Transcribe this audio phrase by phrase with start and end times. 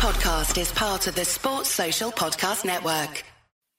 [0.00, 3.22] podcast is part of the Sports Social Podcast Network.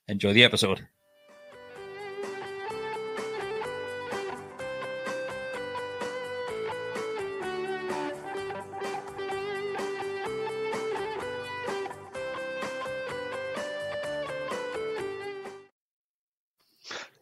[0.10, 0.86] Enjoy the episode.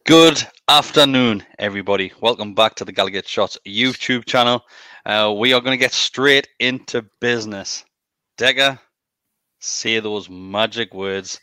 [0.06, 2.12] Good afternoon, everybody.
[2.20, 4.62] Welcome back to the Gallowgate Shots YouTube channel.
[5.06, 7.86] Uh, we are going to get straight into business.
[8.36, 8.78] Deka,
[9.60, 11.40] say those magic words.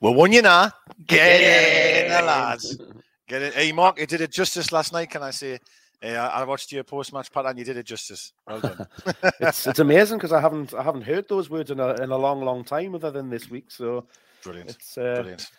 [0.00, 0.70] Well, one you now.
[1.04, 2.78] Get in, the lads.
[3.26, 3.54] Get it.
[3.54, 5.58] Hey, Mark, you did it justice last night, can I say?
[6.00, 8.34] Uh, I watched your post-match part, and you did it justice.
[8.46, 8.86] Well done.
[9.40, 12.16] it's it's amazing because I haven't I haven't heard those words in a in a
[12.16, 13.72] long long time, other than this week.
[13.72, 14.06] So
[14.44, 14.70] brilliant.
[14.70, 15.50] It's uh, brilliant.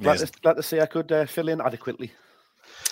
[0.00, 2.12] Glad to, glad to say I could uh, fill in adequately.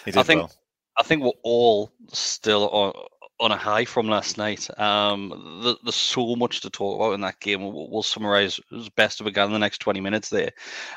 [0.07, 0.53] I think well.
[0.99, 2.93] I think we're all still on,
[3.41, 4.69] on a high from last night.
[4.79, 7.63] Um, the, there's so much to talk about in that game.
[7.63, 10.51] We'll, we'll summarize as best we can in the next 20 minutes there.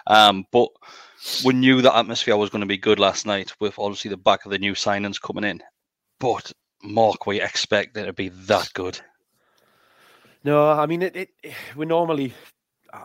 [0.08, 0.70] Um, but
[1.44, 4.45] we knew the atmosphere was going to be good last night with obviously the back
[4.45, 5.62] of the new signings coming in.
[6.19, 6.52] But
[6.84, 9.00] Mark, we expect it to be that good.
[10.44, 11.16] No, I mean it.
[11.16, 11.30] it
[11.75, 12.34] we normally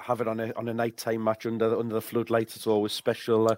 [0.03, 2.57] have it on a on a nighttime match under under the floodlights.
[2.57, 3.49] It's always special.
[3.49, 3.57] Uh,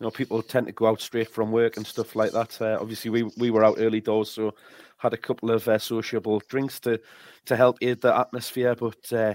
[0.00, 2.60] you know, people tend to go out straight from work and stuff like that.
[2.60, 4.54] Uh, obviously, we we were out early doors, so
[4.98, 7.00] had a couple of uh, sociable drinks to
[7.46, 8.74] to help aid the atmosphere.
[8.74, 9.34] But uh,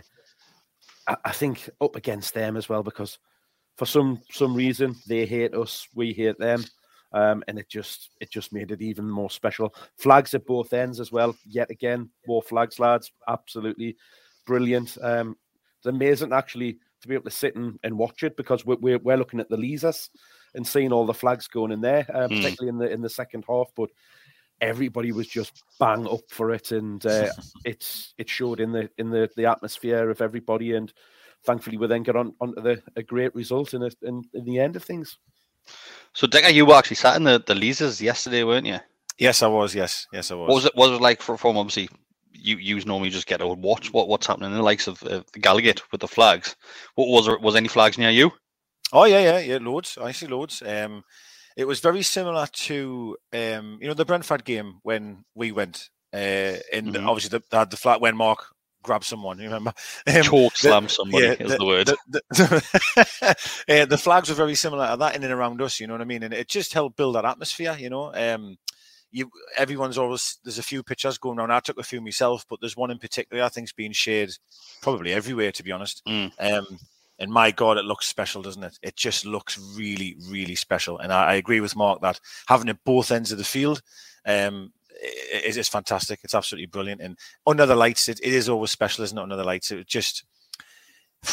[1.08, 3.20] I, I, think up against them as well because
[3.77, 6.66] for some some reason they hate us, we hate them.
[7.11, 9.73] Um, and it just it just made it even more special.
[9.97, 11.36] Flags at both ends as well.
[11.45, 13.11] Yet again, more flags, lads.
[13.27, 13.95] Absolutely
[14.45, 14.97] brilliant.
[15.02, 15.36] Um,
[15.80, 19.00] it's amazing actually to be able to sit and, and watch it because we're, we're,
[19.00, 20.10] we're looking at the Leazes
[20.54, 22.42] and seeing all the flags going in there, uh, mm.
[22.42, 23.67] particularly in the in the second half.
[23.76, 23.89] But
[24.62, 27.30] everybody was just bang up for it, and uh,
[27.66, 30.73] it's it showed in the in the the atmosphere of everybody.
[30.73, 30.92] And
[31.45, 34.60] thankfully, we then got on onto the a great result in, a, in in the
[34.60, 35.18] end of things.
[36.14, 38.80] So, Deka, you were actually sat in the the Leazes yesterday, weren't you?
[39.18, 39.76] Yes, I was.
[39.76, 40.48] Yes, yes, I was.
[40.48, 40.76] What was it?
[40.76, 41.89] What was it like for, from obviously
[42.42, 45.23] you you normally just get to watch what what's happening in the likes of uh,
[45.33, 46.55] Gallowgate with the flags.
[46.95, 47.38] What was there?
[47.38, 48.32] Was any flags near you?
[48.92, 49.98] Oh yeah, yeah, yeah, loads.
[50.02, 50.64] I see loads.
[50.66, 51.04] Um,
[51.55, 55.89] it was very similar to um, you know, the Brentford game when we went.
[56.11, 57.08] Uh, and mm-hmm.
[57.08, 58.45] obviously the, they had the flat when Mark
[58.82, 59.38] grabbed someone.
[59.39, 59.73] You remember?
[60.08, 61.88] Um, Choke slam somebody yeah, is the, the word.
[62.08, 63.36] The, the,
[63.82, 65.80] uh, the, flags were very similar to that in and around us.
[65.80, 66.23] You know what I mean?
[66.23, 67.76] And it just helped build that atmosphere.
[67.77, 68.14] You know.
[68.14, 68.58] Um,
[69.11, 71.52] you everyone's always there's a few pictures going around.
[71.52, 74.31] I took a few myself, but there's one in particular I think's being shared
[74.81, 76.03] probably everywhere to be honest.
[76.08, 76.31] Mm.
[76.39, 76.80] Um,
[77.20, 78.80] and my God, it looks special, doesn't it?
[78.81, 80.99] It just looks really, really special.
[80.99, 83.81] And I, I agree with Mark that having it both ends of the field
[84.25, 84.71] um,
[85.33, 86.21] is, is fantastic.
[86.23, 87.02] It's absolutely brilliant.
[87.02, 89.21] And under the lights, it, it is always special, isn't it?
[89.21, 90.23] Under the lights, it just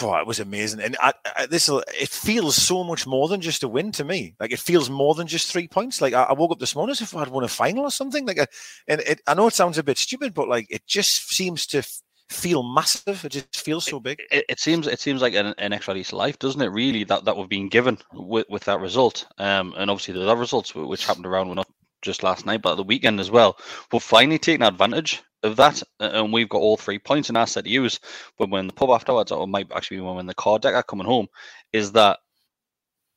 [0.02, 3.62] Oh, it was amazing, and I, I, this it feels so much more than just
[3.62, 4.34] a win to me.
[4.40, 6.00] Like it feels more than just three points.
[6.00, 8.26] Like I, I woke up this morning as if I'd won a final or something.
[8.26, 8.46] Like, a,
[8.88, 11.78] and it, I know it sounds a bit stupid, but like it just seems to
[11.78, 13.24] f- feel massive.
[13.24, 14.20] It just feels so big.
[14.30, 16.66] It, it seems it seems like an, an, extra life, doesn't it?
[16.66, 20.38] Really, that that we've been given with, with that result, um, and obviously the other
[20.38, 21.68] results which happened around not
[22.02, 23.56] just last night, but the weekend as well.
[23.92, 27.28] We're finally taking advantage of that, and we've got all three points.
[27.28, 28.00] And said to use
[28.36, 30.58] when we're in the pub afterwards, or might actually be when we're in the car
[30.58, 31.26] deck are coming home,
[31.72, 32.18] is that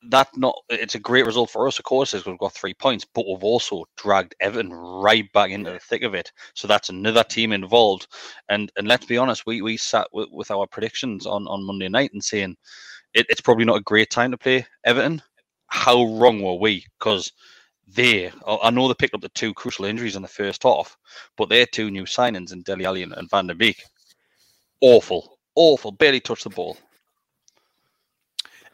[0.08, 3.04] that not it's a great result for us, of course, is we've got three points,
[3.14, 6.32] but we've also dragged Everton right back into the thick of it.
[6.54, 8.06] So that's another team involved.
[8.48, 11.88] And and let's be honest, we we sat with, with our predictions on, on Monday
[11.88, 12.56] night and saying
[13.14, 15.22] it, it's probably not a great time to play Everton.
[15.66, 16.84] How wrong were we?
[16.98, 17.32] Because
[17.94, 18.32] there.
[18.46, 20.96] I know they picked up the two crucial injuries in the first half,
[21.36, 23.82] but their two new signings in Dele Alli and, and Van der Beek,
[24.80, 26.76] awful, awful, barely touched the ball.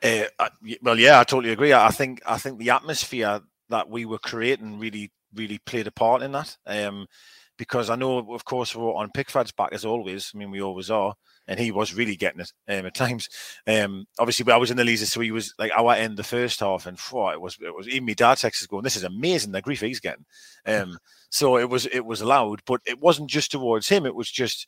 [0.03, 0.25] Uh,
[0.83, 1.73] well, yeah, I totally agree.
[1.73, 3.41] I think I think the atmosphere
[3.71, 6.57] that we were creating really, really played a part in that.
[6.67, 7.07] Um,
[7.57, 10.31] because I know, of course, we're on Pickford's back as always.
[10.35, 11.15] I mean, we always are
[11.49, 13.29] and he was really getting it um, at times.
[13.67, 16.61] Um, obviously, I was in the Leazes, so he was like our end the first
[16.61, 19.53] half, and oh, it was it was even my dad texted going, "This is amazing
[19.53, 20.25] the grief he's getting."
[20.67, 20.99] Um,
[21.31, 24.67] so it was it was loud, but it wasn't just towards him; it was just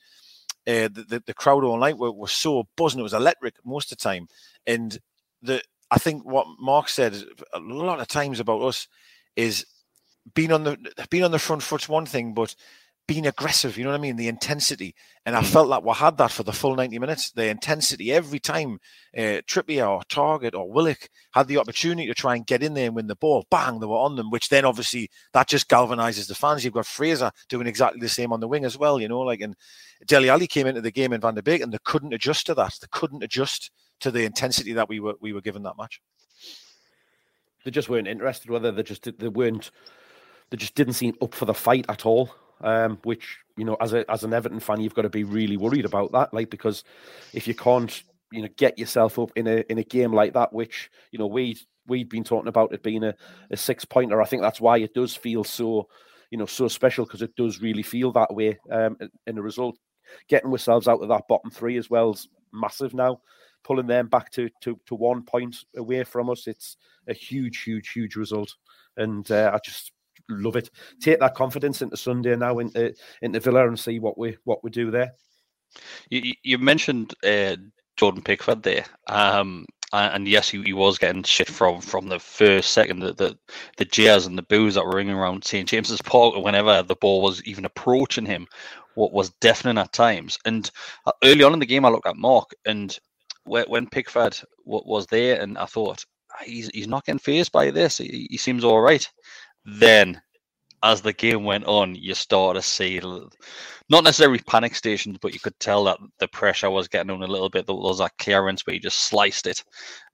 [0.66, 3.00] uh, the, the, the crowd all night were, were so buzzing.
[3.00, 4.28] It was electric most of the time,
[4.66, 4.98] and
[5.42, 7.16] the I think what Mark said
[7.54, 8.86] a lot of times about us
[9.36, 9.64] is
[10.34, 10.78] being on the
[11.10, 12.54] being on the front foot's one thing, but
[13.06, 13.78] being aggressive.
[13.78, 14.16] You know what I mean?
[14.16, 14.94] The intensity,
[15.24, 17.30] and I felt like we had that for the full ninety minutes.
[17.32, 18.78] The intensity every time
[19.16, 22.86] uh, Trippier or Targett or Willock had the opportunity to try and get in there
[22.86, 24.30] and win the ball, bang, they were on them.
[24.30, 26.64] Which then obviously that just galvanizes the fans.
[26.64, 29.00] You've got Fraser doing exactly the same on the wing as well.
[29.00, 29.56] You know, like and
[30.06, 32.54] Dele Alli came into the game in Van der Beek, and they couldn't adjust to
[32.54, 32.74] that.
[32.80, 33.70] They couldn't adjust
[34.00, 36.00] to the intensity that we were we were given that match.
[37.64, 38.50] They just weren't interested.
[38.50, 39.70] Whether they just they weren't,
[40.50, 43.92] they just didn't seem up for the fight at all um, which you know, as
[43.92, 46.84] a as an Everton fan, you've got to be really worried about that, like because
[47.32, 48.02] if you can't,
[48.32, 51.26] you know, get yourself up in a in a game like that, which you know
[51.26, 51.56] we
[51.86, 53.14] we've been talking about it being a,
[53.50, 54.20] a six pointer.
[54.20, 55.88] I think that's why it does feel so,
[56.30, 58.58] you know, so special because it does really feel that way.
[58.70, 59.78] Um, in a result,
[60.28, 63.20] getting ourselves out of that bottom three as well is massive now.
[63.64, 67.90] Pulling them back to to to one point away from us, it's a huge, huge,
[67.90, 68.54] huge result.
[68.96, 69.92] And uh, I just
[70.28, 70.70] love it.
[71.00, 74.70] Take that confidence into Sunday now into into Villa and see what we what we
[74.70, 75.12] do there.
[76.10, 77.56] You, you mentioned uh,
[77.96, 82.72] Jordan Pickford there, um, and yes, he, he, was getting shit from from the first
[82.72, 83.00] second.
[83.00, 83.38] The the,
[83.76, 87.22] the jeers and the boos that were ringing around St James's Park whenever the ball
[87.22, 88.46] was even approaching him,
[88.94, 90.38] what was deafening at times.
[90.44, 90.70] And
[91.06, 92.96] uh, early on in the game, I looked at Mark, and
[93.44, 96.04] when Pickford was there, and I thought
[96.44, 97.98] he's he's not getting phased by this.
[97.98, 99.08] He, he seems all right.
[99.64, 100.20] Then,
[100.82, 103.00] as the game went on, you start to see
[103.90, 107.26] not necessarily panic stations, but you could tell that the pressure was getting on a
[107.26, 107.66] little bit.
[107.66, 109.64] There was that clearance where he just sliced it.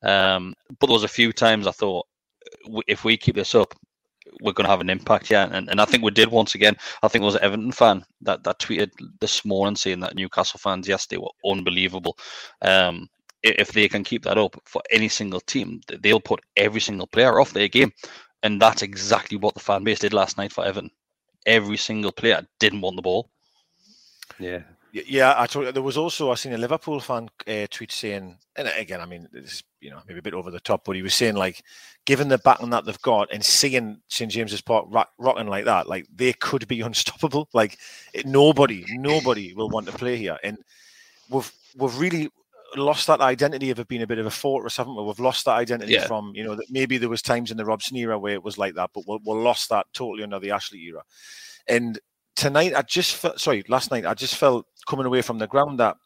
[0.03, 2.07] Um, but there was a few times I thought,
[2.87, 3.75] if we keep this up,
[4.41, 5.49] we're going to have an impact here.
[5.51, 6.77] And, and I think we did once again.
[7.03, 10.59] I think it was an Everton fan that, that tweeted this morning saying that Newcastle
[10.59, 12.17] fans yesterday were unbelievable.
[12.63, 13.09] Um,
[13.43, 17.41] if they can keep that up for any single team, they'll put every single player
[17.41, 17.93] off their game.
[18.45, 20.91] And that's exactly what the fan base did last night for Everton.
[21.47, 23.31] Every single player didn't want the ball.
[24.39, 24.61] Yeah.
[24.93, 28.39] Yeah, I told you, there was also I seen a Liverpool fan uh, tweet saying,
[28.55, 30.95] and again, I mean, this is you know maybe a bit over the top, but
[30.95, 31.65] he was saying like,
[32.05, 35.89] given the backing that they've got and seeing St James's Park rock, rocking like that,
[35.89, 37.49] like they could be unstoppable.
[37.53, 37.79] Like
[38.13, 40.59] it, nobody, nobody will want to play here, and
[41.29, 42.31] we've we've really
[42.77, 45.03] lost that identity of it being a bit of a fortress, haven't we?
[45.03, 46.07] We've lost that identity yeah.
[46.07, 48.59] from, you know, that maybe there was times in the Robson era where it was
[48.59, 51.03] like that, but we we lost that totally under the Ashley era.
[51.69, 51.99] And
[52.37, 55.81] tonight, I just felt, sorry, last night, I just felt coming away from the ground
[55.81, 55.97] that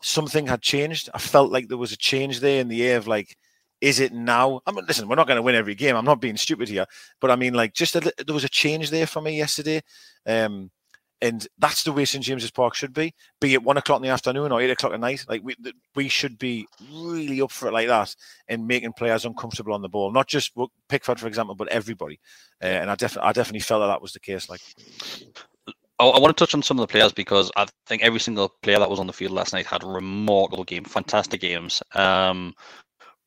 [0.00, 1.08] something had changed.
[1.14, 3.36] I felt like there was a change there in the air of like,
[3.80, 4.60] is it now?
[4.66, 5.96] I mean, listen, we're not going to win every game.
[5.96, 6.84] I'm not being stupid here,
[7.20, 9.82] but I mean, like, just a, there was a change there for me yesterday.
[10.26, 10.70] Um,
[11.22, 13.14] and that's the way St James's Park should be.
[13.40, 15.54] Be it one o'clock in the afternoon or eight o'clock at night, like we
[15.94, 18.14] we should be really up for it like that
[18.48, 20.12] and making players uncomfortable on the ball.
[20.12, 20.52] Not just
[20.88, 22.18] Pickford, for example, but everybody.
[22.62, 24.48] Uh, and I definitely I definitely felt that that was the case.
[24.48, 24.60] Like.
[25.98, 28.78] I want to touch on some of the players because I think every single player
[28.78, 31.82] that was on the field last night had a remarkable game, fantastic games.
[31.94, 32.54] Um,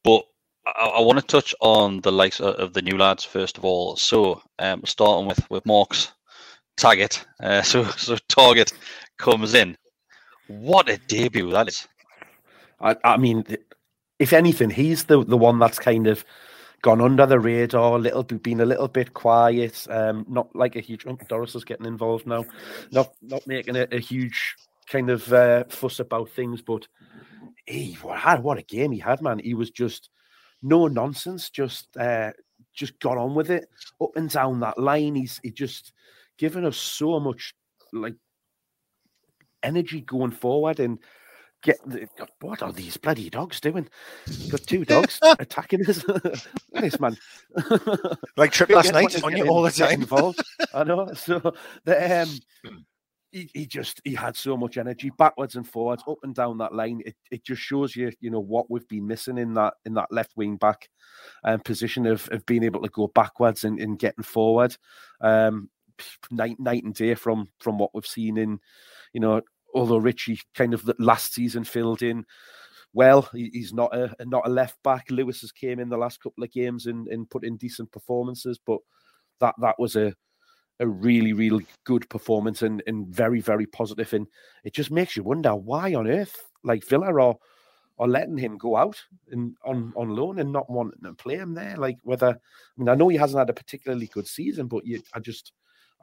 [0.03, 0.23] but
[0.65, 3.63] I, I, want to touch on the likes of, of, the new lads first of
[3.63, 3.95] all.
[3.95, 6.11] So, um, starting with with Matt
[6.77, 7.25] Targett.
[7.39, 8.73] Uh, so so Targett
[9.17, 9.77] comes in.
[10.47, 11.87] What a debut that is!
[12.79, 13.45] I, I mean,
[14.19, 16.25] if anything, he's the the one that's kind of
[16.81, 19.87] gone under the radar a little bit, been a little bit quiet.
[19.89, 21.05] Um, not like a huge.
[21.07, 22.45] Oh, Doris is getting involved now.
[22.91, 24.55] Not not making a, a huge
[24.87, 26.87] kind of uh, fuss about things, but
[27.65, 29.39] he what, what a game he had, man.
[29.39, 30.09] He was just
[30.61, 32.31] no nonsense, just uh,
[32.73, 33.69] just got on with it
[34.01, 35.15] up and down that line.
[35.15, 35.93] He's he just
[36.43, 37.53] given us so much
[37.93, 38.15] like
[39.63, 40.99] energy going forward and
[41.61, 41.77] get
[42.41, 43.87] what are these bloody dogs doing?
[44.49, 46.03] Got two dogs attacking us.
[46.73, 47.15] this man,
[48.35, 50.01] like trip last night on you all the time.
[50.01, 50.43] Involved.
[50.73, 51.13] I know.
[51.13, 51.53] So
[51.85, 52.37] the um,
[53.31, 56.75] he, he just he had so much energy backwards and forwards, up and down that
[56.75, 57.01] line.
[57.05, 60.11] It it just shows you you know what we've been missing in that in that
[60.11, 60.89] left wing back
[61.45, 64.75] um, position of of being able to go backwards and, and getting forward.
[65.21, 65.69] Um,
[66.31, 68.59] night night and day from from what we've seen in,
[69.13, 69.41] you know,
[69.73, 72.25] although Ritchie kind of last season filled in
[72.93, 73.29] well.
[73.33, 75.09] He's not a not a left back.
[75.09, 78.59] Lewis has came in the last couple of games and, and put in decent performances,
[78.65, 78.79] but
[79.39, 80.13] that that was a
[80.79, 84.13] a really really good performance and and very very positive.
[84.13, 84.27] And
[84.63, 87.35] it just makes you wonder why on earth like Villa are
[87.99, 88.99] are letting him go out
[89.31, 91.75] and on on loan and not wanting to play him there.
[91.77, 92.35] Like whether I
[92.77, 95.51] mean I know he hasn't had a particularly good season, but you I just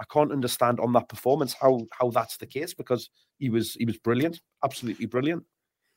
[0.01, 3.85] I can't understand on that performance how how that's the case because he was he
[3.85, 5.45] was brilliant, absolutely brilliant.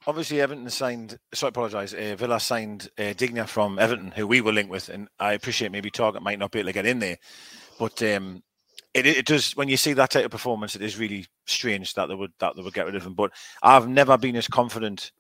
[0.06, 1.18] Obviously, Everton signed.
[1.34, 1.94] So I apologise.
[1.94, 5.72] Uh, Villa signed uh, Digne from Everton, who we were linked with, and I appreciate
[5.72, 7.18] maybe Targett might not be able to get in there,
[7.80, 8.44] but um,
[8.94, 10.76] it, it does when you see that type of performance.
[10.76, 13.14] It is really strange that they would that they would get rid of him.
[13.14, 13.32] But
[13.62, 15.12] I've never been as confident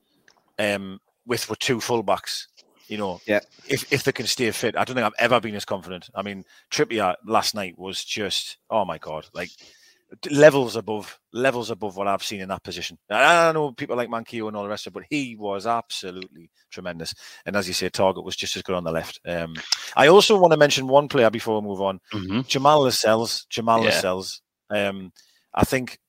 [0.60, 2.48] um, with with two fullbacks.
[2.88, 3.40] You know, Yeah.
[3.68, 6.10] if if they can stay fit, I don't think I've ever been as confident.
[6.16, 9.50] I mean, Trippier last night was just oh my god, like
[10.30, 13.00] levels above levels above what I've seen in that position.
[13.10, 15.66] I, I know people like Manquillo and all the rest of it, but he was
[15.66, 17.16] absolutely tremendous.
[17.46, 19.20] And as you say, Targett was just as good on the left.
[19.25, 19.56] Um,
[19.96, 22.00] I also want to mention one player before we move on.
[22.12, 23.46] hmm Jamal Lascelles.
[23.50, 23.86] Jamal Yeah.
[23.86, 24.42] Lascelles.
[24.70, 25.12] Um,
[25.54, 26.00] I think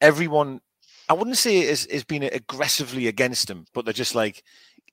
[0.00, 0.60] everyone.
[1.10, 4.42] I wouldn't say is is being aggressively against him, but they're just like,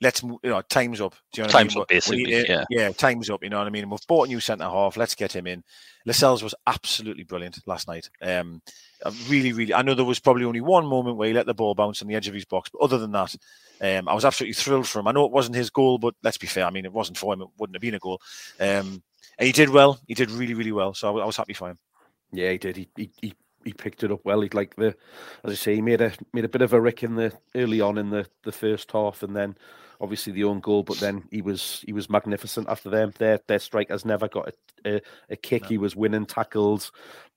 [0.01, 0.39] let's move.
[0.43, 1.15] You know, time's up.
[1.33, 1.81] Do you know what Time's I mean?
[1.81, 2.63] up, We- we basically, need yeah.
[2.69, 3.43] yeah, time's up.
[3.43, 3.89] You know what I mean?
[3.89, 4.97] We've bought a new centre half.
[4.97, 5.63] Let's get him in.
[6.05, 8.09] Lascelles was absolutely brilliant last night.
[8.21, 8.61] Um,
[9.05, 9.73] I really, really.
[9.73, 12.07] I know there was probably only one moment where he let the ball bounce on
[12.07, 13.35] the edge of his box, but other than that,
[13.81, 15.07] um, I was absolutely thrilled for him.
[15.07, 16.65] I know it wasn't his goal, but let's be fair.
[16.65, 17.41] I mean, it wasn't for him.
[17.41, 18.21] It wouldn't have been a goal.
[18.59, 19.01] Um,
[19.37, 19.99] and he did well.
[20.07, 20.93] He did really, really well.
[20.93, 21.77] So I, I was happy for him.
[22.31, 22.77] Yeah, he did.
[22.77, 23.33] He he he,
[23.65, 24.41] he picked it up well.
[24.41, 24.95] He like the
[25.43, 27.81] as I say, he made a made a bit of a rick in the early
[27.81, 29.57] on in the the first half, and then
[30.01, 30.83] obviously the own goal.
[30.83, 33.13] But then he was he was magnificent after them.
[33.17, 34.53] Their their strikers never got a
[34.85, 35.63] a, a kick.
[35.63, 35.69] No.
[35.69, 36.91] He was winning tackles,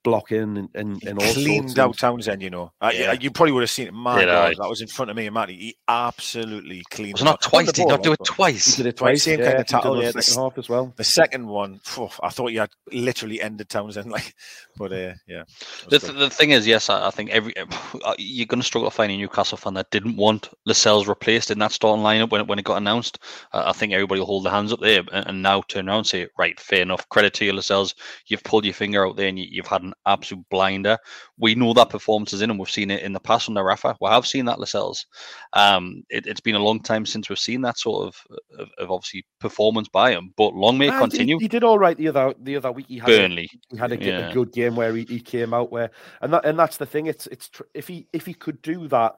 [0.04, 1.78] blocking, and and, and all cleaned sorts.
[1.78, 2.72] out of- Townsend, you know.
[2.80, 3.12] I, Yeah.
[3.20, 3.94] you probably would have seen it.
[3.94, 4.54] My Did God, I?
[4.60, 5.56] that was in front of me and Matty.
[5.56, 7.14] He absolutely cleaned.
[7.14, 7.66] Was it him not twice?
[7.66, 8.76] the Did not do it but He twice?
[8.76, 9.22] did it Twice, twice.
[9.24, 10.92] same yeah, kind of he tackle, yeah, the second half as well.
[10.96, 14.10] The second one, phew, I thought you had literally ended Townsend.
[14.18, 14.34] Like,
[14.76, 15.42] but uh, yeah.
[15.88, 18.88] The, th- the thing is, yes, I, I think every uh, you're going to struggle
[18.90, 22.42] to find a Newcastle fan that didn't want Lascelles replaced in that starting lineup when
[22.42, 23.18] it, when it got announced.
[23.52, 25.98] Uh, I think everybody will hold their hands up there and, and now turn around
[25.98, 27.08] and say, right, fair enough.
[27.08, 27.94] Credit to you, Lascelles.
[28.26, 30.96] You've pulled your finger out there and you, you've had an absolute blinder.
[31.38, 33.96] We know that performance is in, and we've seen it in the past under Rafa.
[34.00, 35.06] We have seen that Lascelles.
[35.52, 38.16] Um, it, it's been a long time since we've seen that sort of,
[38.58, 41.38] of, of obviously performance by him, but long may Ah, he- continue.
[41.38, 42.86] He, did all right the other the other week.
[42.88, 43.48] He had a- Burnley.
[43.70, 44.32] he had a, g- a Yeah.
[44.32, 45.90] good game where he, he came out where
[46.20, 48.86] and that and that's the thing it's it's tr- if he if he could do
[48.88, 49.16] that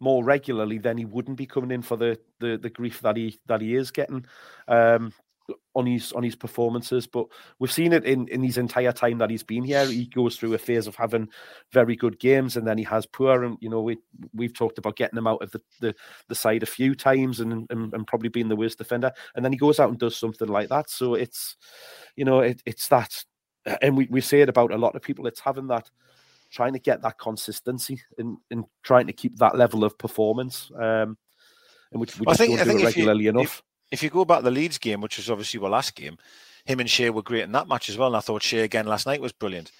[0.00, 3.38] more regularly then he wouldn't be coming in for the the, the grief that he
[3.46, 4.24] that he is getting
[4.68, 5.12] um
[5.74, 7.26] on his on his performances but
[7.58, 9.86] we've seen it in in his entire time that he's been here.
[9.86, 11.28] He goes through a phase of having
[11.72, 13.98] very good games and then he has poor and you know we
[14.34, 15.94] we've talked about getting him out of the the,
[16.28, 19.10] the side a few times and, and and probably being the worst defender.
[19.34, 20.90] And then he goes out and does something like that.
[20.90, 21.56] So it's
[22.16, 23.24] you know it, it's that
[23.80, 25.88] and we, we say it about a lot of people it's having that
[26.50, 31.16] trying to get that consistency and, and trying to keep that level of performance um
[31.92, 33.34] and which we Well, I just think- don't do think it if you- regularly if-
[33.34, 36.18] enough if you go back to the Leeds game, which was obviously our last game,
[36.64, 38.08] him and Schär were great in that match as well.
[38.08, 39.70] And I thought Schär again last night was brilliant.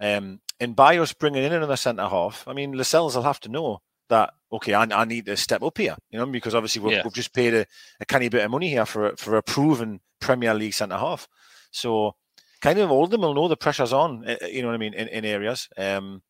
[0.00, 3.48] Um, and by us bringing in another centre half, I mean, Lascelles will have to
[3.48, 6.92] know that, okay, I, I need to step up here, you know, because obviously we've,
[6.96, 7.02] Yeah.
[7.04, 7.66] we've just paid a,
[8.00, 11.28] a canny bit of money here for, a- for a proven Premier League centre half.
[11.70, 12.16] So
[12.60, 14.78] kind of all of them will know the pressure's on, uh, you know what I
[14.78, 15.68] mean, in, in areas.
[15.76, 16.22] Um,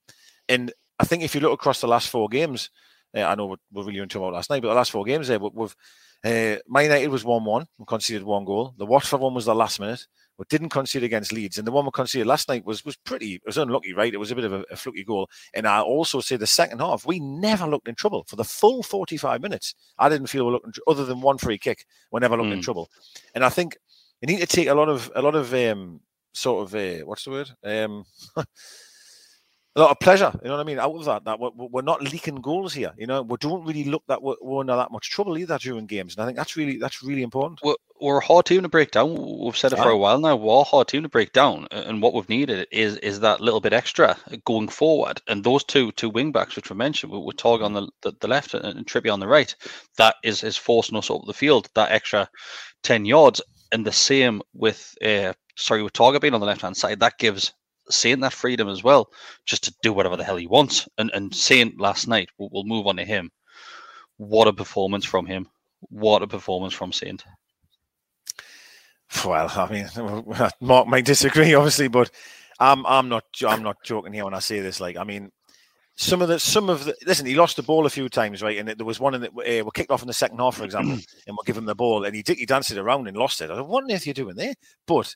[0.49, 2.71] and I think if you look across the last four games,
[3.17, 5.29] uh, I know we're, we're really into about last night, but the last four games
[5.29, 5.75] there, we- we've
[6.25, 8.75] uh, Man United was 1 1 and conceded one goal.
[8.77, 10.07] The Watford one was the last minute.
[10.39, 11.59] We didn't concede against Leeds.
[11.59, 14.13] And the one we conceded last night was was pretty, it was unlucky, right?
[14.13, 15.29] It was a bit of a, a fluky goal.
[15.55, 18.83] And I also say the second half, we never looked in trouble for the full
[18.83, 19.75] 45 minutes.
[19.99, 22.65] I didn't feel we looked other than one free kick, we never looked in Mm.
[22.65, 22.91] trouble.
[23.35, 23.77] And I think
[24.23, 26.01] you need to take a lot of, a lot of, um,
[26.33, 27.51] sort of, uh, what's the word?
[27.63, 28.05] Um,
[29.77, 31.25] a lot of pleasure, you know what I mean, out of that.
[31.25, 32.93] That we're, we're not leaking goals here.
[32.97, 35.87] You know, we don't really look that we're, we're under that much trouble either during
[35.87, 37.61] games, and I think that's really that's really important.
[37.63, 39.15] we're, we're a hard team to break down.
[39.45, 40.35] We've said it for a while now.
[40.35, 43.61] We're a hard team to break down, and what we've needed is is that little
[43.61, 45.21] bit extra going forward.
[45.29, 48.13] And those two two wing backs, which we mentioned, with, with Tog on the, the
[48.21, 49.55] the left and, and Trippier on the right,
[49.99, 51.69] that is is forcing us up the field.
[51.75, 52.29] That extra
[52.83, 56.77] ten yards, and the same with uh, sorry with Targett being on the left hand
[56.77, 57.01] side.
[57.01, 57.53] That gives
[57.91, 59.11] Saint that freedom as well,
[59.45, 60.89] just to do whatever the hell he wants.
[60.99, 63.31] And and Saint last night, we'll, we'll move on to him.
[64.17, 65.49] What a performance from him!
[65.89, 67.25] What a performance from Saint.
[69.25, 72.11] Well, I mean, Mark might disagree, obviously, but
[72.59, 74.81] I'm I'm not I'm not joking here when I say this.
[74.81, 75.33] Like, I mean,
[75.97, 78.59] some of the some of the listen, he lost the ball a few times, right?
[78.59, 80.65] And there was one in that uh, we kicked off in the second half, for
[80.65, 80.93] example,
[81.27, 83.41] and we'll give him the ball, and he did, he danced it around and lost
[83.41, 83.51] it.
[83.51, 84.55] I thought, what on earth are you doing there?
[84.87, 85.15] But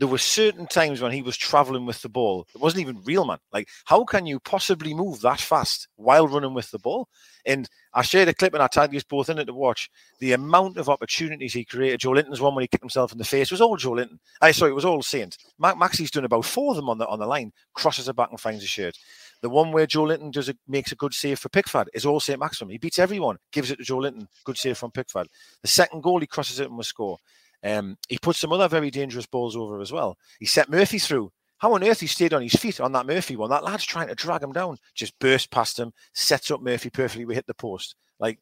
[0.00, 2.46] there were certain times when he was traveling with the ball.
[2.54, 3.36] It wasn't even real, man.
[3.52, 7.06] Like, how can you possibly move that fast while running with the ball?
[7.44, 9.90] And I shared a clip and I tagged you both in it to watch.
[10.18, 12.00] The amount of opportunities he created.
[12.00, 14.18] Joelinton's one when he kicked himself in the face it was all Joelinton.
[14.40, 15.36] I sorry, it was all Saint.
[15.58, 18.30] Ma- Maxi's done about four of them on the on the line, crosses it back
[18.30, 18.96] and finds a shirt.
[19.42, 22.72] The one where Joelinton does a, makes a good save for Pickford is all Saint-Maximin.
[22.72, 25.28] He beats everyone, gives it to Joelinton, good save from Pickford.
[25.62, 27.18] The second goal, he crosses it and will score.
[27.62, 30.16] Um, he put some other very dangerous balls over as well.
[30.38, 31.30] He set Murphy through.
[31.58, 33.50] how on earth he stayed on his feet on that Murphy one?
[33.50, 37.26] That lad's trying to drag him down, just burst past him, sets up Murphy perfectly.
[37.26, 37.96] We hit the post.
[38.18, 38.38] Like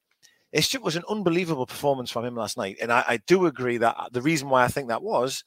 [0.52, 2.78] it just was an unbelievable performance from him last night.
[2.80, 5.44] And I, I do agree that the reason why I think that was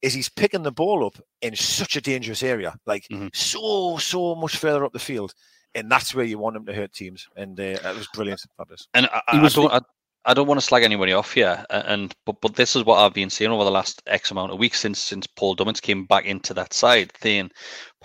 [0.00, 3.28] is he's picking the ball up in such a dangerous area, like mm-hmm.
[3.32, 5.34] so so much further up the field,
[5.74, 7.26] and that's where you want him to hurt teams.
[7.36, 8.86] And uh, it was brilliant, Fabulous.
[8.94, 9.84] And I, I, was, I don't,
[10.28, 13.14] I, don't want to slag anybody off here, and but but this is what I've
[13.14, 16.26] been seeing over the last X amount of weeks since since Paul Dummett came back
[16.26, 17.12] into that side.
[17.22, 17.50] Saying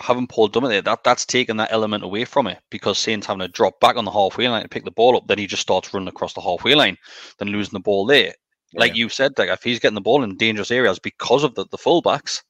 [0.00, 3.40] having Paul Dummett there, that that's taken that element away from it because Saints having
[3.40, 5.62] to drop back on the halfway line to pick the ball up, then he just
[5.62, 6.96] starts running across the halfway line,
[7.38, 8.34] then losing the ball there.
[8.72, 8.80] Yeah.
[8.80, 11.66] Like you said, like if he's getting the ball in dangerous areas because of the,
[11.70, 12.42] the fullbacks,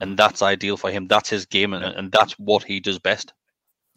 [0.00, 1.08] and that's ideal for him.
[1.08, 3.32] That's his game, and, and that's what he does best.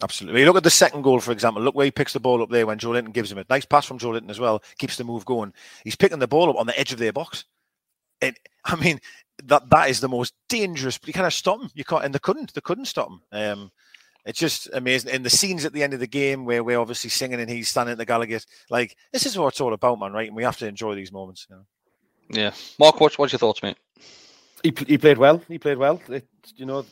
[0.02, 0.44] Absolutely.
[0.44, 1.62] Look at the second goal, for example.
[1.62, 3.86] Look where he picks the ball up there when Joelinton gives him a nice pass
[3.86, 4.62] from Joelinton as well.
[4.78, 5.52] Keeps the move going.
[5.84, 7.44] He's picking the ball up on the edge of their box.
[8.20, 9.00] And I mean,
[9.44, 10.98] that that is the most dangerous.
[11.04, 11.70] You can't stop him.
[11.74, 12.54] You can't, and they couldn't.
[12.54, 13.20] They couldn't stop him.
[13.32, 13.70] Um,
[14.24, 15.10] it's just amazing.
[15.12, 17.68] And the scenes at the end of the game where we're obviously singing and he's
[17.68, 20.12] standing at the Gallowgate, like this is what it's all about, man.
[20.12, 20.28] Right?
[20.28, 21.46] And we have to enjoy these moments.
[21.50, 21.62] You know?
[22.30, 23.76] Yeah, Mark, what's what's your thoughts, mate?
[24.62, 25.42] He he played well.
[25.48, 26.00] He played well.
[26.08, 26.84] It, you know,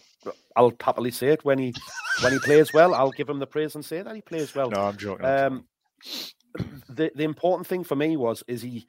[0.57, 1.75] I'll happily say it when he
[2.23, 2.95] when he plays well.
[2.95, 4.71] I'll give him the praise and say that he plays well.
[4.71, 5.27] No, I'm joking.
[5.27, 5.65] Um,
[6.89, 8.87] the the important thing for me was is he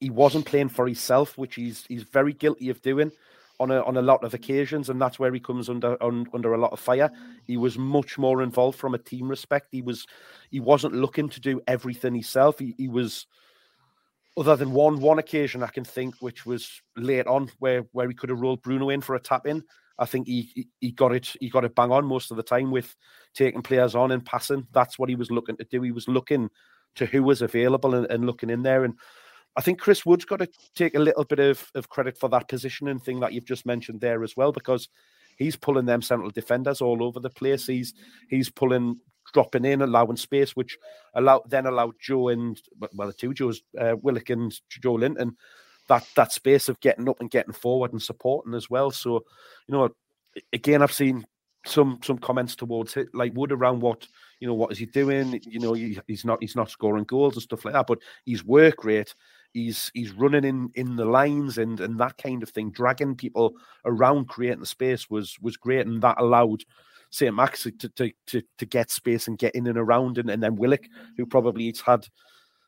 [0.00, 3.12] he wasn't playing for himself, which he's he's very guilty of doing
[3.60, 6.54] on a on a lot of occasions, and that's where he comes under on, under
[6.54, 7.10] a lot of fire.
[7.44, 9.68] He was much more involved from a team respect.
[9.70, 10.06] He was
[10.50, 12.58] he wasn't looking to do everything himself.
[12.58, 13.26] He, he was
[14.36, 18.14] other than one one occasion I can think, which was late on, where where he
[18.14, 19.62] could have rolled Bruno in for a tap in.
[20.00, 22.70] I think he he got it he got it bang on most of the time
[22.70, 22.96] with
[23.34, 24.66] taking players on and passing.
[24.72, 25.82] That's what he was looking to do.
[25.82, 26.48] He was looking
[26.96, 28.84] to who was available and, and looking in there.
[28.84, 28.94] And
[29.56, 32.48] I think Chris Wood's got to take a little bit of, of credit for that
[32.48, 34.88] positioning thing that you've just mentioned there as well, because
[35.36, 37.66] he's pulling them central defenders all over the place.
[37.66, 37.92] He's
[38.28, 38.98] he's pulling
[39.34, 40.78] dropping in, allowing space, which
[41.14, 42.60] allow then allowed Joe and
[42.94, 45.34] well the two Joes, uh, Willock and Joelinton
[45.90, 48.90] that that space of getting up and getting forward and supporting as well.
[48.90, 49.24] So,
[49.66, 49.90] you know,
[50.52, 51.26] again, I've seen
[51.66, 54.06] some some comments towards it, like Wood around what
[54.38, 55.38] you know, what is he doing?
[55.46, 58.44] You know, he, he's not he's not scoring goals and stuff like that, but his
[58.44, 59.14] work rate.
[59.52, 63.54] He's he's running in in the lines and and that kind of thing, dragging people
[63.84, 66.62] around, creating the space was was great, and that allowed
[67.10, 67.34] St.
[67.34, 70.54] Max to, to to to get space and get in and around, and, and then
[70.54, 70.84] Willock,
[71.16, 72.06] who probably had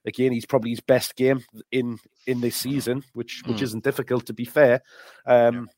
[0.04, 3.62] again, he's probably his best game in in this season, which which mm.
[3.62, 4.82] isn't difficult to be fair.
[5.26, 5.68] Um,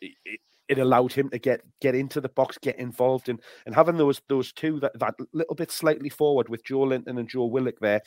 [0.00, 0.10] yeah.
[0.24, 3.96] it, it, allowed him to get get into the box, get involved, and and having
[3.96, 8.02] those those two that that little bit slightly forward with Joelinton and Joe Willock there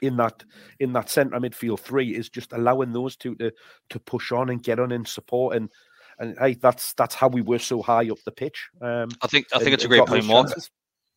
[0.00, 0.44] in that
[0.80, 3.52] in that centre midfield three is just allowing those two to
[3.90, 5.70] to push on and get on and support and
[6.18, 8.68] and hey, that's that's how we were so high up the pitch.
[8.80, 10.50] Um, I think I think and, it's a great point, Mark.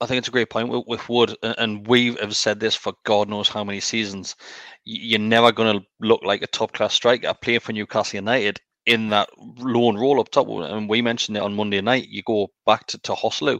[0.01, 2.93] I think it's a great point with, with Wood, and we have said this for
[3.05, 4.35] God knows how many seasons.
[4.83, 9.09] You're never going to look like a top class striker playing for Newcastle United in
[9.09, 10.47] that lone role up top.
[10.47, 12.07] And we mentioned it on Monday night.
[12.09, 13.57] You go back to, to Joselu,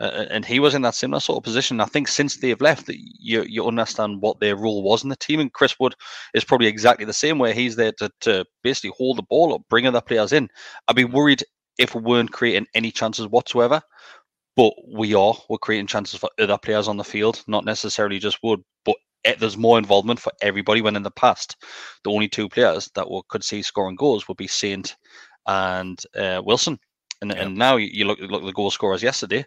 [0.00, 1.80] uh, and he was in that similar sort of position.
[1.80, 5.40] I think since they've left, you you understand what their role was in the team.
[5.40, 5.94] And Chris Wood
[6.34, 7.52] is probably exactly the same way.
[7.52, 10.48] He's there to, to basically hold the ball up, bring other players in.
[10.88, 11.44] I'd be worried
[11.78, 13.82] if we weren't creating any chances whatsoever
[14.56, 18.42] but we are we're creating chances for other players on the field, not necessarily just
[18.42, 18.96] Wood, but
[19.38, 20.80] there's more involvement for everybody.
[20.80, 21.56] When in the past,
[22.04, 24.96] the only two players that we could see scoring goals would be Saint
[25.46, 26.78] and uh, Wilson,
[27.20, 29.44] and and now you look look at the goal scorers yesterday.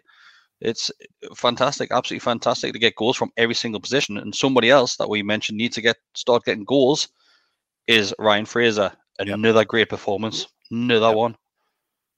[0.60, 0.90] It's
[1.34, 4.18] fantastic, absolutely fantastic to get goals from every single position.
[4.18, 7.08] And somebody else that we mentioned needs to get start getting goals
[7.86, 8.92] is Ryan Fraser.
[9.18, 9.68] Another yep.
[9.68, 11.16] great performance, another yep.
[11.16, 11.36] one.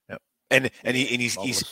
[0.08, 0.22] Yep.
[0.50, 1.64] And and, he, and he's, he's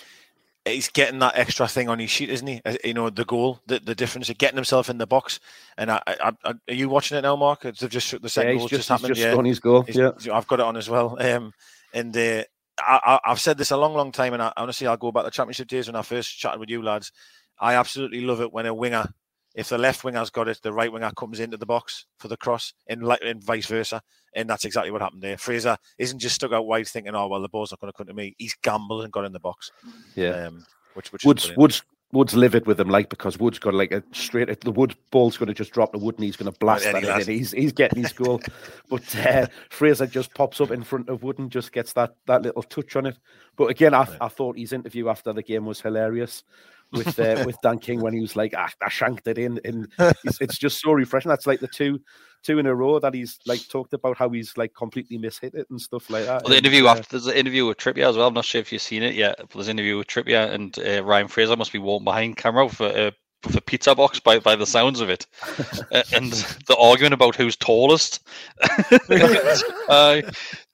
[0.65, 2.61] he's getting that extra thing on his sheet, isn't he?
[2.65, 5.41] Uh, you know, the goal, the, the difference of getting himself in the box.
[5.77, 7.63] And I, I, I, are you watching it now, Mark?
[7.63, 9.15] They've just the second yeah, goal just, just happened.
[9.15, 9.85] Just yeah, his goal.
[9.89, 11.17] Yeah, I've got it on as well.
[11.21, 11.53] Um,
[11.95, 12.45] and uh,
[12.79, 15.27] I, have said this a long, long time, and I, honestly, I'll go back to
[15.27, 17.13] the championship days when I first chatted with you lads.
[17.59, 19.13] I absolutely love it when a winger
[19.55, 22.37] if the left winger's got it, the right winger comes into the box for the
[22.37, 24.03] cross, and, and vice versa.
[24.35, 25.37] And that's exactly what happened there.
[25.37, 28.07] Fraser isn't just stuck out wide thinking, "Oh well, the ball's not going to come
[28.07, 29.73] to me." He's gambled and got in the box.
[30.15, 30.47] Yeah.
[30.47, 31.83] Um, which which Woods Woods
[32.13, 34.61] Woods livid with him, like because Woods got like a straight.
[34.61, 37.05] The Wood ball's going to just drop the Wood, and he's going to blast that
[37.05, 37.27] in.
[37.27, 38.41] He's he's getting his goal,
[38.91, 42.43] but uh, Fraser just pops up in front of Wood and just gets that that
[42.43, 43.17] little touch on it.
[43.57, 46.43] But again, I, I thought his interview after the game was hilarious
[46.93, 49.89] with uh, with Dan King when he was like, ah, I shanked it in, and
[50.25, 51.29] it's, it's just so refreshing.
[51.29, 52.01] That's like the two
[52.43, 55.67] two in a row that he's like talked about how he's like completely mishit it
[55.71, 56.43] and stuff like that.
[56.43, 58.29] Well, the interview uh, after there's an interview with Trippier as well.
[58.29, 59.37] I'm not sure if you've seen it yet.
[59.39, 62.69] But there's an interview with Trippier and uh, Ryan Fraser must be walking behind camera
[62.69, 63.13] for
[63.45, 65.27] with a pizza box by, by the sounds of it,
[65.93, 66.31] Uh, and
[66.69, 68.21] they're arguing about who's tallest.
[68.61, 70.21] uh,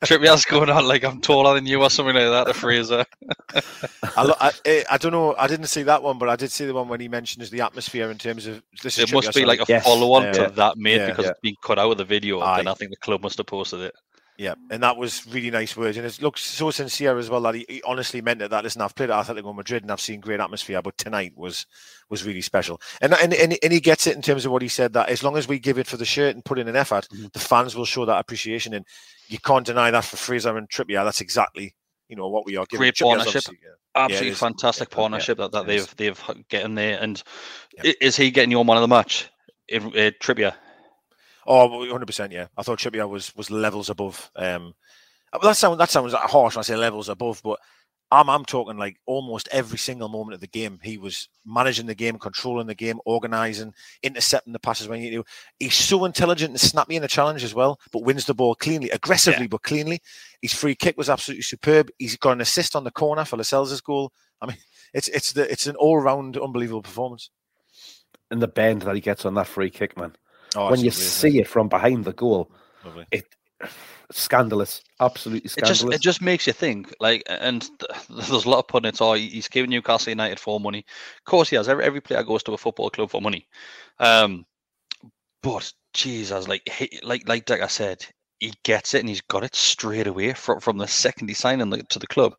[0.04, 3.04] Trippier's going on like I'm taller than you or something like that to Fraser.
[4.16, 5.34] I, lo- I, eh, I don't know.
[5.36, 7.62] I didn't see that one, but I did see the one when he mentions the
[7.62, 8.98] atmosphere in terms of this.
[8.98, 9.84] Is It must be like a Yes.
[9.84, 10.32] follow-on Yeah.
[10.32, 11.06] to that made Yeah.
[11.08, 11.30] because Yeah.
[11.32, 12.40] it's been cut out of the video.
[12.40, 12.60] Aye.
[12.60, 13.94] and I think the club must have posted it.
[14.38, 17.54] Yeah, and that was really nice words, and it looks so sincere as well that
[17.54, 18.50] he, he honestly meant it.
[18.50, 21.64] That listen, I've played at Atletico Madrid and I've seen great atmosphere, but tonight was
[22.10, 22.80] was really special.
[23.00, 25.22] And and and, and he gets it in terms of what he said that as
[25.22, 27.24] long as we give it for the shirt and put in an effort, Mm-hmm.
[27.26, 27.32] Mhm.
[27.32, 28.84] the fans will show that appreciation, and
[29.28, 31.04] you can't deny that for Fraser and Trippier.
[31.04, 31.74] That's exactly
[32.08, 32.82] you know what we are giving.
[32.82, 33.54] Great Trippier's partnership.
[33.62, 33.70] yeah.
[34.02, 34.38] Absolutely is.
[34.38, 36.98] fantastic Yeah, partnership that, that they've they've getting there.
[37.00, 37.22] And
[37.82, 37.92] Yeah.
[38.02, 39.30] is he getting your man of the match?
[39.68, 40.54] In, uh, Trippier.
[41.46, 42.32] Oh, 100 percent.
[42.32, 44.30] Yeah, I thought Trippier was was levels above.
[44.36, 44.74] Um,
[45.42, 47.58] that sounds that sounds harsh when I say levels above, but
[48.10, 50.78] I'm I'm talking like almost every single moment of the game.
[50.82, 55.24] He was managing the game, controlling the game, organising, intercepting the passes when you do.
[55.58, 58.90] He's so intelligent and snappy in the challenge as well, but wins the ball cleanly,
[58.90, 60.00] aggressively but cleanly.
[60.42, 61.90] His free kick was absolutely superb.
[61.98, 64.12] He's got an assist on the corner for Lascelles' goal.
[64.40, 64.56] I mean,
[64.94, 67.30] it's it's the it's an all round unbelievable performance.
[68.30, 70.14] and the bend that he gets on that free kick, man.
[70.56, 72.50] Oh, when you lovely, isn't see it from behind the goal,
[72.84, 73.06] Lovely.
[73.10, 73.24] it
[74.10, 75.82] scandalous, absolutely scandalous.
[75.82, 76.94] It just it just makes you think.
[77.00, 79.00] Like, and th- there's a lot of pundits.
[79.00, 80.84] Oh, he- he's giving Newcastle United for money.
[81.18, 81.68] Of course, he has.
[81.68, 83.46] Every, every player goes to a football club for money.
[83.98, 84.46] Um,
[85.42, 88.04] but Jesus, like he, like like Deka said,
[88.40, 91.62] he gets it and he's got it straight away from from the second he signed
[91.62, 92.34] in the, to the club.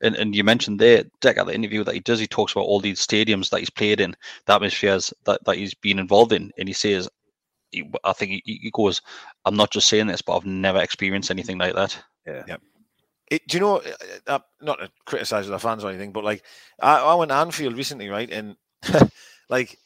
[0.00, 2.62] And and you mentioned there, Deck, at the interview that he does, he talks about
[2.64, 4.14] all these stadiums that he's played in,
[4.46, 7.08] the atmospheres that, that he's been involved in, and he says.
[7.72, 9.02] He- I think he, he goes.
[9.44, 11.98] I'm not just saying this, but I've never experienced anything like that.
[12.26, 12.44] Yeah,
[13.30, 13.90] it, do you know, uh,
[14.26, 16.44] uh, not to criticize the fans or anything, but like
[16.80, 18.30] I, I went to Anfield recently, right?
[18.30, 18.56] And
[19.48, 19.78] like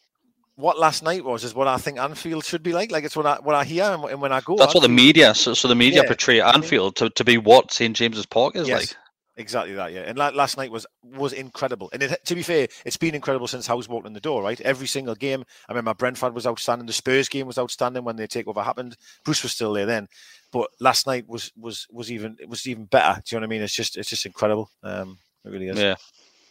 [0.56, 2.90] what last night was is what I think Anfield should be like.
[2.90, 4.56] Like it's what I what I hear and, when I go.
[4.56, 5.34] That's what the media.
[5.34, 6.08] So, so the media Yeah.
[6.08, 8.96] portray Anfield to, to be what St James's Park is Yes, like.
[9.38, 10.00] Exactly that, yeah.
[10.00, 11.90] And la- last night was was incredible.
[11.92, 14.58] And it, to be fair, it's been incredible since House walked in the door, right?
[14.62, 15.44] Every single game.
[15.68, 16.86] I remember Brentford was outstanding.
[16.86, 18.96] The Spurs game was outstanding when the takeover happened.
[19.24, 20.08] Bruce was still there then,
[20.52, 23.20] but last night was was was even it was even better.
[23.24, 23.62] Do you know what I mean?
[23.62, 24.70] It's just it's just incredible.
[24.82, 25.78] Um, it really is.
[25.78, 25.96] Yeah,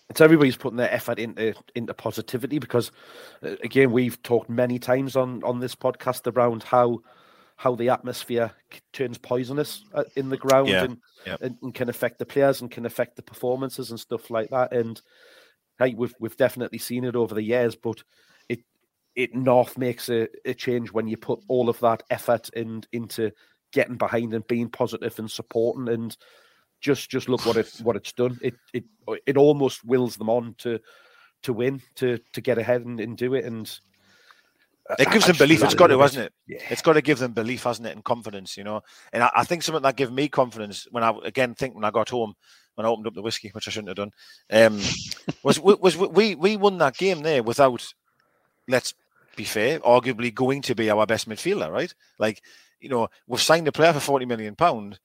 [0.10, 2.92] it's everybody's putting their effort into into positivity because
[3.44, 7.00] uh, again we've talked many times on on this podcast around how
[7.56, 8.52] how the atmosphere
[8.92, 11.38] turns poisonous uh, in the ground Yeah, and, yeah.
[11.42, 14.74] and and can affect the players and can affect the performances and stuff like that
[14.74, 15.02] and
[15.80, 18.04] hey we've we've definitely seen it over the years but
[18.50, 18.60] it
[19.16, 23.32] it north makes a, a change when you put all of that effort and into
[23.72, 26.18] getting behind and being positive and supporting and
[26.82, 28.40] just just look what it what it's done.
[28.42, 28.86] It it
[29.26, 30.80] it almost wills them on to
[31.44, 33.80] to win to to get ahead and, and do it and
[35.00, 35.64] It gives them belief.
[35.64, 36.34] It's got to, hasn't it?
[36.48, 36.60] Yeah.
[36.70, 38.82] It's got to give them belief, hasn't it, and confidence, you know.
[39.12, 41.92] And I, I think something that gave me confidence when I again think when I
[41.92, 42.36] got home
[42.76, 44.12] when I opened up the whiskey, which I shouldn't have done,
[44.52, 44.80] um,
[45.44, 47.86] was was we we won that game there without,
[48.68, 48.94] let's
[49.36, 51.94] be fair, arguably going to be our best midfielder, right?
[52.20, 52.44] Like,
[52.80, 55.00] you know, we've signed a player for forty million pound,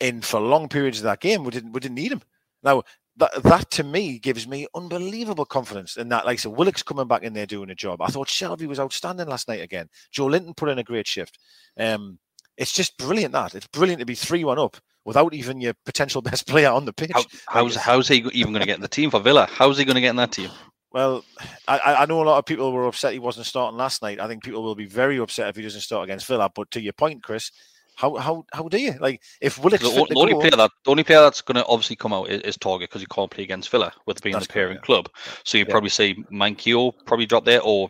[0.00, 2.22] and for long periods of that game, we didn't we didn't need him.
[2.62, 2.84] Now
[3.18, 6.26] that that to me gives me unbelievable confidence in that.
[6.26, 8.02] Like, I said, Willock's coming back in there doing a job.
[8.02, 9.88] I thought Shelvey was outstanding last night again.
[10.14, 11.38] Joelinton put in a great shift.
[11.78, 12.18] Um,
[12.56, 16.22] it's just brilliant that it's brilliant to be three one up without even your potential
[16.30, 17.12] best player on the pitch.
[17.12, 19.46] How, how's how's he even going to get in the team for Villa?
[19.50, 20.50] How's he going to get in that team?
[20.92, 21.24] Well,
[21.68, 24.20] I, I- I know a lot of people were upset he wasn't starting last night.
[24.20, 26.50] I think people will be very upset if he doesn't start against Villa.
[26.54, 27.50] But to your point, Kris,
[27.96, 30.40] how how how do you like if Willock's The, fit o- to the only go-
[30.40, 33.00] player that the only player that's going to obviously come out is, is Targett because
[33.00, 34.86] he can't play against Villa with being the parent yeah.
[34.86, 35.08] club.
[35.44, 35.70] So you Yeah.
[35.72, 37.88] probably say Manquillo probably drop there, or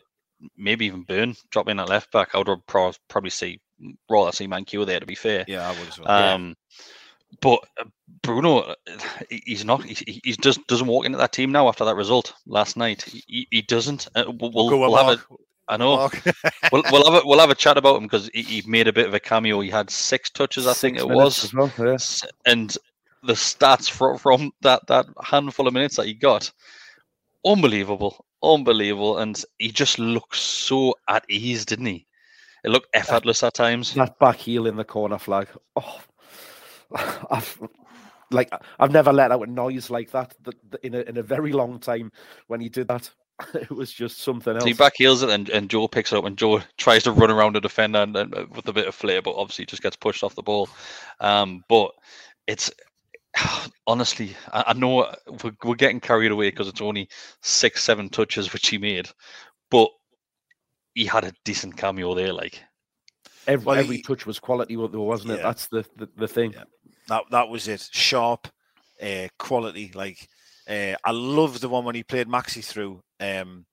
[0.57, 2.35] maybe even Burn drop in at left back.
[2.35, 3.61] I would pro- probably see
[4.09, 5.01] rather see Manquillo there.
[5.01, 6.09] To be fair, yeah, I would as well.
[6.11, 6.55] Um,
[7.41, 7.85] but uh,
[8.23, 8.75] Bruno, uh,
[9.29, 9.83] he's not.
[9.85, 13.03] He, he just doesn't walk into that team now after that result last night.
[13.03, 14.07] He, he- doesn't.
[14.15, 15.23] Uh, we'll, we'll, Go we'll have a.
[15.69, 15.97] I know.
[15.97, 16.23] Mark.
[16.73, 18.93] We'll, we'll have a, we'll have a chat about him because he, he made a
[18.93, 19.61] bit of a cameo.
[19.61, 21.73] He had six touches, I think it was, well.
[21.79, 21.97] Yeah.
[22.45, 22.77] And
[23.23, 26.51] the stats from from that that handful of minutes that he got,
[27.45, 32.07] unbelievable, unbelievable, and he just looked so at ease, didn't he?
[32.65, 33.95] It looked effortless at times.
[33.95, 35.49] That back heel in the corner flag.
[35.77, 36.01] Oh,
[37.31, 37.61] I've
[38.31, 41.23] like I've never let out a noise like that th- th- in a in a
[41.23, 42.11] very long time
[42.49, 43.11] when he did that.
[43.55, 44.63] it was just something else.
[44.63, 47.13] So he back heels it, and, and Joe picks it up, and Joe tries to
[47.13, 49.83] run around the defender and, and uh, with a bit of flair, but obviously just
[49.83, 50.69] gets pushed off the ball.
[51.21, 51.93] Um, but
[52.47, 52.71] it's
[53.87, 57.09] honestly, I, I know we're, we're getting carried away because it's only
[57.43, 59.09] six, seven touches which he made,
[59.71, 59.91] but
[60.95, 62.33] he had a decent cameo there.
[62.33, 62.63] Like
[63.47, 65.37] every, Well, every he- touch was quality, wasn't it?
[65.37, 65.43] Yeah.
[65.43, 66.53] That's the the, the thing.
[66.53, 66.65] Yeah.
[67.09, 67.89] That that was it.
[67.93, 68.49] Sharp,
[69.03, 69.93] uh, quality.
[69.95, 70.29] Like
[70.69, 73.01] uh, I love the one when he played Maxi through.
[73.21, 73.67] Um,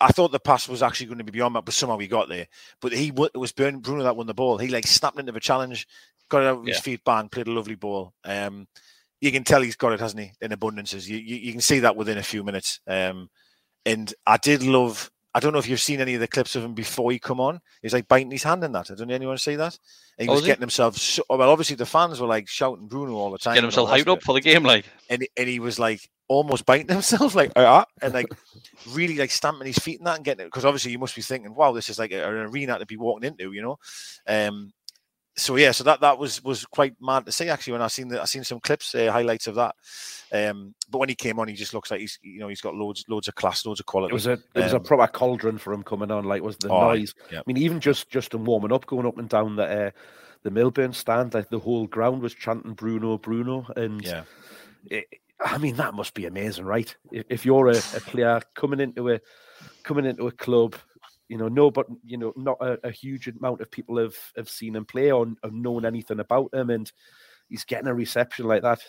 [0.00, 2.28] I thought the pass was actually going to be beyond that, but somehow he got
[2.28, 2.48] there.
[2.80, 4.58] But he it was Bruno that won the ball.
[4.58, 5.86] He like snapped into the challenge,
[6.28, 6.82] got it out of his Yeah.
[6.82, 8.12] feet, bang, played a lovely ball.
[8.24, 8.66] Um,
[9.20, 10.32] you can tell he's got it, hasn't he?
[10.40, 11.06] In abundances.
[11.06, 12.80] You, you you can see that within a few minutes.
[12.88, 13.30] Um,
[13.86, 15.11] and I did love.
[15.34, 17.40] I don't know if you've seen any of the clips of him before he come
[17.40, 17.60] on.
[17.80, 18.90] He's like biting his hand in that.
[18.90, 19.78] I don't know anyone see that.
[20.18, 20.46] And he Oh, was he?
[20.48, 20.98] getting himself.
[20.98, 23.54] So, well, obviously the fans were like shouting Bruno all the time.
[23.54, 24.62] get and himself hyped up for the game.
[24.62, 28.26] Like and and he was like almost biting himself, like ah, and like
[28.90, 31.22] really like stamping his feet in that and getting it because obviously you must be
[31.22, 33.78] thinking, wow, this is like an arena to be walking into, you know.
[34.26, 34.72] Um,
[35.36, 38.08] so yeah, so that that was was quite mad to see actually when I seen
[38.08, 39.74] the, I seen some clips, uh, highlights of that.
[40.32, 42.74] Um, but when he came on, he just looks like he's you know he's got
[42.74, 44.12] loads loads of class, loads of quality.
[44.12, 46.24] It was a it was a Um, proper cauldron for him coming on.
[46.24, 47.14] Like was the Oh, noise.
[47.30, 47.40] yeah.
[47.40, 49.90] I mean, even just just in warming up, going up and down the uh,
[50.42, 54.24] the Milburn stand, like the whole ground was chanting Bruno, Bruno, and yeah,
[54.90, 55.06] it,
[55.40, 56.94] I mean that must be amazing, right?
[57.10, 59.20] If, if you're a, a player coming into a
[59.82, 60.76] coming into a club,
[61.32, 64.50] you know, no, but you know, not a, a huge amount of people have have
[64.50, 66.92] seen him play or have known anything about him, and
[67.48, 68.80] he's getting a reception like that.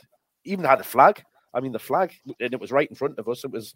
[0.43, 1.23] Even had a flag.
[1.53, 3.45] I mean, the flag, and it was right in front of us.
[3.45, 3.73] It was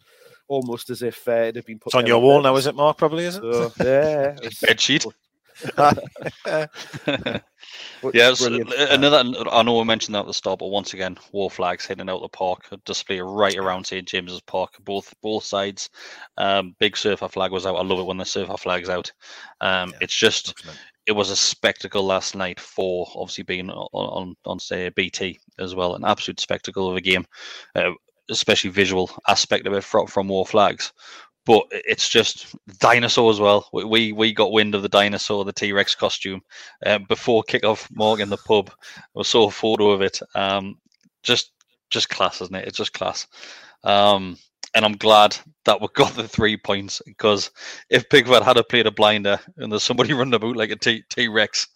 [0.49, 1.91] almost as if uh, it had been put.
[1.91, 2.43] it's on your wall purpose.
[2.43, 2.97] now, is it, Mark?
[2.97, 3.41] Probably is it?
[3.41, 5.06] So, yeah, it's- bed sheet.
[8.13, 8.34] Yeah,
[8.91, 9.24] another.
[9.52, 12.22] I know we mentioned that at the start, but once again, war flags heading out
[12.22, 15.89] the park, a display right around St James's Park, both both sides.
[16.38, 17.76] Um, big surfer flag was out.
[17.76, 19.12] I love it when the surfer flag's out.
[19.62, 20.80] Um, Yeah, it's just Excellent.
[21.06, 25.76] it was a spectacle last night for obviously being on on, on say BT as
[25.76, 27.26] well, an absolute spectacle of a game,
[27.76, 27.91] uh,
[28.30, 30.93] especially visual aspect of it from from war flags.
[31.47, 33.67] But it's just dinosaur as well.
[33.71, 36.41] We we, we got wind of the dinosaur, the T Rex costume,
[36.86, 37.88] uh, before kickoff.
[37.95, 38.69] Morgan in the pub,
[39.17, 40.19] I saw a photo of it.
[40.36, 40.77] Um,
[41.23, 41.51] just
[41.89, 42.67] just class, isn't it?
[42.67, 43.25] It's just class.
[43.86, 44.38] Um,
[44.75, 47.49] and I'm glad that we got the three points because
[47.89, 51.27] if Pickford had have played a blinder and there's somebody running about like a T
[51.29, 51.67] Rex,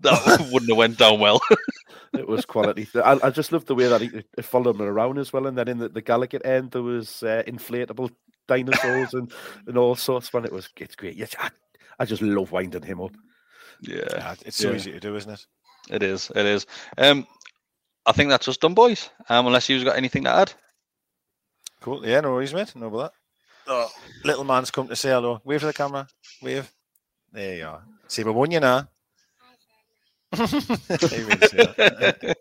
[0.00, 1.40] that wouldn't have went down well.
[2.14, 2.88] It was quality.
[2.94, 5.46] I, I just loved the way that he followed him around as well.
[5.46, 8.10] And then in the, the Gallowgate end, there was uh, inflatable
[8.48, 9.32] dinosaurs and,
[9.66, 10.32] and all sorts.
[10.34, 11.16] Man, it was it's great.
[11.16, 11.50] Yes, I,
[12.00, 13.12] I just love winding him up.
[13.80, 14.76] yeah, Yeah, it's so Yeah.
[14.76, 15.46] easy to do, isn't it?
[15.90, 16.32] it is.
[16.34, 16.66] It is.
[16.96, 17.26] Um,
[18.06, 19.10] I think that's us done, boys.
[19.28, 20.52] Um, unless you've got anything to add.
[21.80, 22.04] Cool.
[22.06, 22.74] Yeah, no worries, mate.
[22.74, 23.12] No about that.
[23.70, 23.90] Oh,
[24.24, 25.40] little man's come to say hello.
[25.44, 26.06] Wave for the camera.
[26.42, 26.70] Wave.
[27.32, 27.82] There you are.
[28.08, 28.88] See, we won you now.
[30.32, 32.36] He really said that.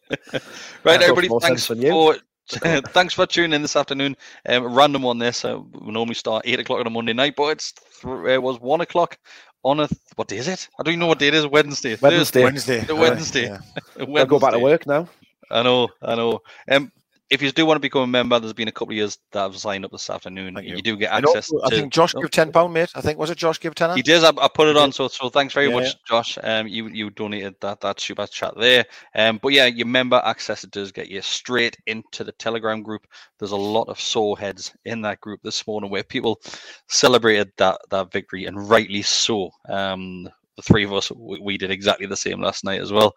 [0.83, 1.27] right, everybody.
[1.27, 1.91] Thanks sense than you.
[1.91, 2.15] for
[2.93, 4.15] thanks for tuning in this afternoon.
[4.47, 5.43] Um, random on this.
[5.43, 8.59] Uh, we normally start eight o'clock on a Monday night, but it's th- it was
[8.59, 9.17] one o'clock
[9.63, 10.69] on a what day is it?
[10.79, 11.45] I don't even know what day it is.
[11.45, 11.97] Wednesday.
[12.01, 12.43] Wednesday.
[12.43, 12.79] Wednesday.
[12.81, 13.43] The aye, Wednesday.
[13.43, 13.57] yeah.
[13.97, 14.19] Thursday.
[14.19, 15.09] I'll go back to work now.
[15.49, 16.41] I know, I know.
[16.69, 16.91] Um,
[17.29, 19.43] if you do want to become a member, there's been a couple of years that
[19.43, 20.55] I've signed up this afternoon.
[20.55, 20.77] Thank you.
[20.77, 20.81] you.
[20.81, 21.75] do get access also, I to.
[21.75, 22.89] think Josh Oh, gave ten pound, mate.
[22.95, 23.95] I think was it Josh give tenner?
[23.95, 24.23] He did.
[24.23, 24.93] I, I put it on.
[24.93, 25.91] So, so thanks very Yeah, much, yeah.
[26.07, 26.37] Josh.
[26.41, 28.85] Um, you you donated that that super chat there.
[29.13, 33.05] Um, but yeah, your member access it does get you straight into the Telegram group.
[33.39, 36.39] There's a lot of sore heads in that group this morning where people
[36.87, 39.51] celebrated that that victory and rightly so.
[39.67, 43.13] Um, the three of us we, we did exactly the same last night as well.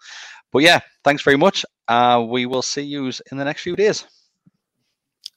[0.52, 1.64] But yeah, thanks very much.
[1.88, 4.06] Uh, we will see you in the next few days.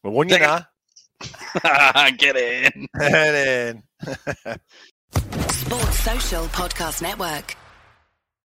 [0.04, 2.12] We won you Take now.
[2.18, 2.88] Get in.
[3.00, 3.84] And then-
[5.50, 7.56] Sports Social Podcast Network.